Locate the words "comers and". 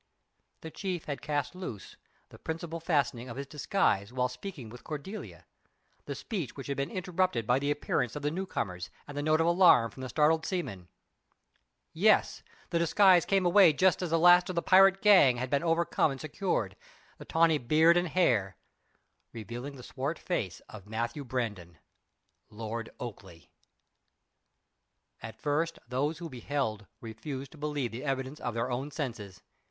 8.47-9.15